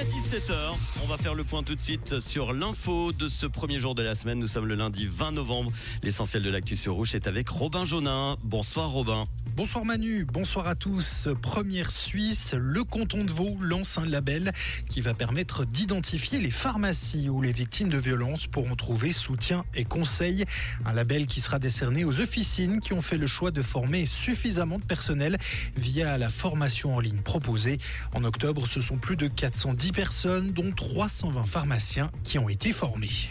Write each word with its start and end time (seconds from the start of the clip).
à 0.00 0.04
17h, 0.04 0.54
on 1.02 1.06
va 1.06 1.18
faire 1.18 1.34
le 1.34 1.44
point 1.44 1.62
tout 1.62 1.74
de 1.74 1.82
suite 1.82 2.20
sur 2.20 2.54
l'info 2.54 3.12
de 3.12 3.28
ce 3.28 3.44
premier 3.44 3.78
jour 3.78 3.94
de 3.94 4.02
la 4.02 4.14
semaine. 4.14 4.38
Nous 4.38 4.46
sommes 4.46 4.64
le 4.64 4.74
lundi 4.74 5.06
20 5.06 5.32
novembre. 5.32 5.72
L'essentiel 6.02 6.42
de 6.42 6.48
l'actu 6.48 6.74
sur 6.74 6.94
Rouge 6.94 7.14
est 7.14 7.26
avec 7.26 7.50
Robin 7.50 7.84
Jonin. 7.84 8.38
Bonsoir 8.42 8.88
Robin. 8.88 9.26
Bonsoir 9.56 9.84
Manu, 9.84 10.24
bonsoir 10.24 10.68
à 10.68 10.74
tous. 10.74 11.28
Première 11.42 11.90
Suisse, 11.90 12.54
le 12.56 12.82
canton 12.82 13.24
de 13.24 13.30
Vaud 13.30 13.58
lance 13.60 13.98
un 13.98 14.06
label 14.06 14.52
qui 14.88 15.02
va 15.02 15.12
permettre 15.12 15.66
d'identifier 15.66 16.38
les 16.38 16.50
pharmacies 16.50 17.28
où 17.28 17.42
les 17.42 17.52
victimes 17.52 17.90
de 17.90 17.98
violences 17.98 18.46
pourront 18.46 18.76
trouver 18.76 19.12
soutien 19.12 19.66
et 19.74 19.84
conseils. 19.84 20.46
Un 20.86 20.94
label 20.94 21.26
qui 21.26 21.42
sera 21.42 21.58
décerné 21.58 22.06
aux 22.06 22.20
officines 22.20 22.80
qui 22.80 22.94
ont 22.94 23.02
fait 23.02 23.18
le 23.18 23.26
choix 23.26 23.50
de 23.50 23.60
former 23.60 24.06
suffisamment 24.06 24.78
de 24.78 24.84
personnel 24.84 25.36
via 25.76 26.16
la 26.16 26.30
formation 26.30 26.96
en 26.96 27.00
ligne 27.00 27.20
proposée. 27.20 27.78
En 28.14 28.24
octobre, 28.24 28.66
ce 28.66 28.80
sont 28.80 28.96
plus 28.96 29.16
de 29.16 29.26
410 29.26 29.89
personnes, 29.90 30.52
dont 30.52 30.72
320 30.72 31.46
pharmaciens 31.46 32.10
qui 32.24 32.38
ont 32.38 32.48
été 32.48 32.72
formés. 32.72 33.30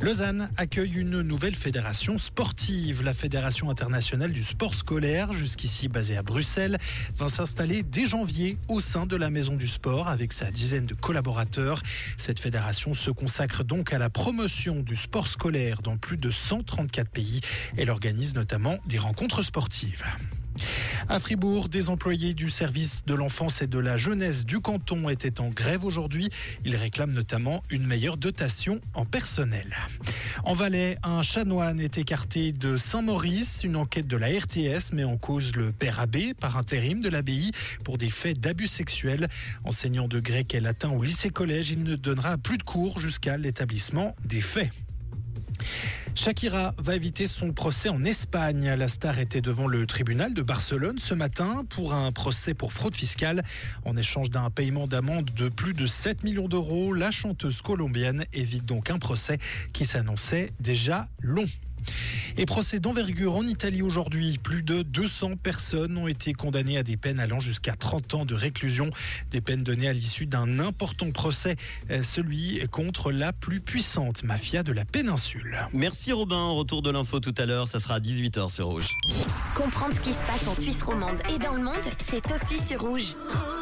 Lausanne 0.00 0.50
accueille 0.56 0.98
une 0.98 1.22
nouvelle 1.22 1.54
fédération 1.54 2.18
sportive. 2.18 3.02
La 3.02 3.14
Fédération 3.14 3.70
internationale 3.70 4.32
du 4.32 4.42
sport 4.42 4.74
scolaire, 4.74 5.32
jusqu'ici 5.32 5.88
basée 5.88 6.16
à 6.16 6.22
Bruxelles, 6.22 6.78
va 7.16 7.28
s'installer 7.28 7.82
dès 7.82 8.06
janvier 8.06 8.58
au 8.68 8.80
sein 8.80 9.06
de 9.06 9.16
la 9.16 9.30
Maison 9.30 9.56
du 9.56 9.66
Sport 9.66 10.08
avec 10.08 10.32
sa 10.32 10.50
dizaine 10.50 10.86
de 10.86 10.94
collaborateurs. 10.94 11.80
Cette 12.16 12.40
fédération 12.40 12.94
se 12.94 13.10
consacre 13.10 13.64
donc 13.64 13.92
à 13.92 13.98
la 13.98 14.10
promotion 14.10 14.80
du 14.80 14.96
sport 14.96 15.28
scolaire 15.28 15.80
dans 15.82 15.96
plus 15.96 16.16
de 16.16 16.30
134 16.30 17.08
pays. 17.10 17.40
Elle 17.76 17.90
organise 17.90 18.34
notamment 18.34 18.78
des 18.86 18.98
rencontres 18.98 19.42
sportives. 19.42 20.04
À 21.08 21.18
Fribourg, 21.18 21.68
des 21.68 21.90
employés 21.90 22.32
du 22.32 22.48
service 22.48 23.04
de 23.06 23.14
l'enfance 23.14 23.60
et 23.60 23.66
de 23.66 23.78
la 23.78 23.98
jeunesse 23.98 24.46
du 24.46 24.60
canton 24.60 25.10
étaient 25.10 25.38
en 25.38 25.50
grève 25.50 25.84
aujourd'hui. 25.84 26.30
Ils 26.64 26.76
réclament 26.76 27.12
notamment 27.12 27.62
une 27.68 27.86
meilleure 27.86 28.16
dotation 28.16 28.80
en 28.94 29.04
personnel. 29.04 29.76
En 30.44 30.54
Valais, 30.54 30.96
un 31.02 31.22
chanoine 31.22 31.78
est 31.78 31.98
écarté 31.98 32.52
de 32.52 32.78
Saint-Maurice. 32.78 33.64
Une 33.64 33.76
enquête 33.76 34.06
de 34.06 34.16
la 34.16 34.28
RTS 34.28 34.92
met 34.94 35.04
en 35.04 35.18
cause 35.18 35.54
le 35.54 35.72
père 35.72 36.00
abbé 36.00 36.32
par 36.32 36.56
intérim 36.56 37.02
de 37.02 37.10
l'abbaye 37.10 37.50
pour 37.84 37.98
des 37.98 38.10
faits 38.10 38.40
d'abus 38.40 38.66
sexuels. 38.66 39.28
Enseignant 39.64 40.08
de 40.08 40.20
grec 40.20 40.54
et 40.54 40.60
latin 40.60 40.90
au 40.90 41.02
lycée-collège, 41.02 41.70
il 41.70 41.82
ne 41.82 41.96
donnera 41.96 42.38
plus 42.38 42.56
de 42.56 42.62
cours 42.62 42.98
jusqu'à 42.98 43.36
l'établissement 43.36 44.16
des 44.24 44.40
faits. 44.40 44.70
Shakira 46.14 46.74
va 46.78 46.94
éviter 46.94 47.26
son 47.26 47.52
procès 47.52 47.88
en 47.88 48.04
Espagne. 48.04 48.72
La 48.78 48.86
star 48.88 49.18
était 49.18 49.40
devant 49.40 49.66
le 49.66 49.84
tribunal 49.86 50.32
de 50.32 50.42
Barcelone 50.42 50.98
ce 50.98 51.12
matin 51.12 51.64
pour 51.68 51.92
un 51.92 52.12
procès 52.12 52.54
pour 52.54 52.72
fraude 52.72 52.94
fiscale. 52.94 53.42
En 53.84 53.96
échange 53.96 54.30
d'un 54.30 54.48
paiement 54.48 54.86
d'amende 54.86 55.30
de 55.36 55.48
plus 55.48 55.74
de 55.74 55.86
7 55.86 56.22
millions 56.22 56.48
d'euros, 56.48 56.92
la 56.92 57.10
chanteuse 57.10 57.62
colombienne 57.62 58.24
évite 58.32 58.64
donc 58.64 58.90
un 58.90 58.98
procès 58.98 59.38
qui 59.72 59.84
s'annonçait 59.84 60.52
déjà 60.60 61.08
long. 61.20 61.46
Et 62.36 62.46
procès 62.46 62.80
d'envergure 62.80 63.36
en 63.36 63.46
Italie 63.46 63.82
aujourd'hui. 63.82 64.38
Plus 64.42 64.62
de 64.62 64.82
200 64.82 65.36
personnes 65.36 65.96
ont 65.96 66.08
été 66.08 66.32
condamnées 66.32 66.78
à 66.78 66.82
des 66.82 66.96
peines 66.96 67.20
allant 67.20 67.38
jusqu'à 67.38 67.74
30 67.74 68.14
ans 68.14 68.24
de 68.24 68.34
réclusion. 68.34 68.90
Des 69.30 69.40
peines 69.40 69.62
données 69.62 69.88
à 69.88 69.92
l'issue 69.92 70.26
d'un 70.26 70.58
important 70.58 71.10
procès, 71.12 71.56
euh, 71.90 72.02
celui 72.02 72.60
contre 72.70 73.12
la 73.12 73.32
plus 73.32 73.60
puissante 73.60 74.24
mafia 74.24 74.62
de 74.62 74.72
la 74.72 74.84
péninsule. 74.84 75.68
Merci 75.72 76.12
Robin. 76.12 76.48
Retour 76.48 76.82
de 76.82 76.90
l'info 76.90 77.20
tout 77.20 77.34
à 77.38 77.46
l'heure. 77.46 77.68
Ça 77.68 77.78
sera 77.78 77.94
à 77.94 78.00
18h 78.00 78.50
sur 78.50 78.66
Rouge. 78.66 78.88
Comprendre 79.54 79.94
ce 79.94 80.00
qui 80.00 80.12
se 80.12 80.24
passe 80.24 80.48
en 80.48 80.60
Suisse 80.60 80.82
romande 80.82 81.18
et 81.34 81.38
dans 81.38 81.54
le 81.54 81.62
monde, 81.62 81.74
c'est 81.98 82.24
aussi 82.32 82.58
sur 82.58 82.80
Rouge. 82.80 82.94
Rouge 82.94 83.53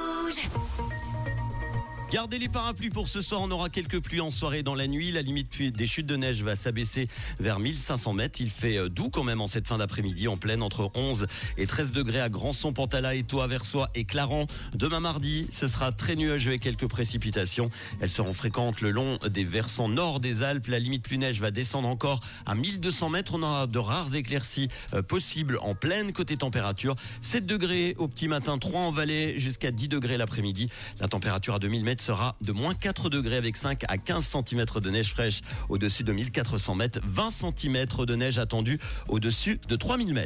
Gardez 2.12 2.38
les 2.38 2.50
parapluies 2.50 2.90
pour 2.90 3.08
ce 3.08 3.22
soir. 3.22 3.40
On 3.40 3.50
aura 3.50 3.70
quelques 3.70 3.98
pluies 4.00 4.20
en 4.20 4.30
soirée 4.30 4.62
dans 4.62 4.74
la 4.74 4.86
nuit. 4.86 5.12
La 5.12 5.22
limite 5.22 5.72
des 5.72 5.86
chutes 5.86 6.04
de 6.04 6.16
neige 6.16 6.42
va 6.42 6.56
s'abaisser 6.56 7.08
vers 7.40 7.58
1500 7.58 8.12
mètres. 8.12 8.42
Il 8.42 8.50
fait 8.50 8.76
euh, 8.76 8.90
doux 8.90 9.08
quand 9.08 9.24
même 9.24 9.40
en 9.40 9.46
cette 9.46 9.66
fin 9.66 9.78
d'après-midi 9.78 10.28
en 10.28 10.36
pleine 10.36 10.62
entre 10.62 10.90
11 10.94 11.26
et 11.56 11.66
13 11.66 11.92
degrés 11.92 12.20
à 12.20 12.28
Grandson, 12.28 12.74
Pantala, 12.74 13.14
Étoile, 13.14 13.48
Versoix 13.48 13.88
et 13.94 14.04
Clarence. 14.04 14.48
Demain 14.74 15.00
mardi, 15.00 15.46
ce 15.50 15.68
sera 15.68 15.90
très 15.90 16.14
nuageux 16.14 16.52
et 16.52 16.58
quelques 16.58 16.86
précipitations. 16.86 17.70
Elles 18.02 18.10
seront 18.10 18.34
fréquentes 18.34 18.82
le 18.82 18.90
long 18.90 19.16
des 19.30 19.44
versants 19.44 19.88
nord 19.88 20.20
des 20.20 20.42
Alpes. 20.42 20.66
La 20.66 20.78
limite 20.78 21.04
pluie 21.04 21.16
neige 21.16 21.40
va 21.40 21.50
descendre 21.50 21.88
encore 21.88 22.20
à 22.44 22.54
1200 22.54 23.08
mètres. 23.08 23.32
On 23.36 23.42
aura 23.42 23.66
de 23.66 23.78
rares 23.78 24.14
éclaircies 24.14 24.68
euh, 24.92 25.00
possibles 25.00 25.58
en 25.62 25.74
pleine 25.74 26.12
côté 26.12 26.36
température. 26.36 26.94
7 27.22 27.46
degrés 27.46 27.94
au 27.96 28.06
petit 28.06 28.28
matin, 28.28 28.58
3 28.58 28.80
en 28.82 28.92
vallée 28.92 29.38
jusqu'à 29.38 29.70
10 29.70 29.88
degrés 29.88 30.18
l'après-midi. 30.18 30.68
La 31.00 31.08
température 31.08 31.54
à 31.54 31.58
2000 31.58 31.84
mètres 31.84 32.01
sera 32.02 32.34
de 32.40 32.52
moins 32.52 32.74
4 32.74 33.08
degrés 33.08 33.36
avec 33.36 33.56
5 33.56 33.84
à 33.88 33.96
15 33.96 34.24
cm 34.24 34.64
de 34.80 34.90
neige 34.90 35.10
fraîche 35.10 35.40
au-dessus 35.68 36.02
de 36.02 36.12
1400 36.12 36.74
mètres, 36.74 37.00
20 37.04 37.30
cm 37.30 37.86
de 38.06 38.14
neige 38.16 38.38
attendue 38.38 38.80
au-dessus 39.08 39.60
de 39.68 39.76
3000 39.76 40.12
mètres. 40.12 40.20